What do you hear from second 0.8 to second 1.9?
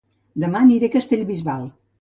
a Castellbisbal